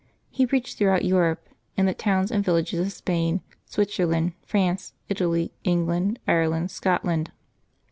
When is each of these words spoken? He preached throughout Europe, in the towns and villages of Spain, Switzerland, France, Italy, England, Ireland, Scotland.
He 0.31 0.47
preached 0.47 0.79
throughout 0.79 1.05
Europe, 1.05 1.47
in 1.77 1.85
the 1.85 1.93
towns 1.93 2.31
and 2.31 2.43
villages 2.43 2.79
of 2.79 2.91
Spain, 2.91 3.41
Switzerland, 3.67 4.33
France, 4.43 4.93
Italy, 5.09 5.51
England, 5.63 6.17
Ireland, 6.27 6.71
Scotland. 6.71 7.29